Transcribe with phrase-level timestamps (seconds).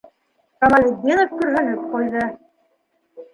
[0.61, 2.25] -Камалетдинов көрһөнөп ҡуйҙы.